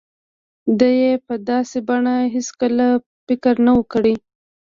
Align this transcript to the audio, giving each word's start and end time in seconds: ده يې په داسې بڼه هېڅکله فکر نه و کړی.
ده 0.79 0.89
يې 0.99 1.11
په 1.25 1.33
داسې 1.49 1.77
بڼه 1.87 2.15
هېڅکله 2.33 2.87
فکر 3.27 3.53
نه 3.65 3.71
و 3.77 3.81
کړی. 3.93 4.15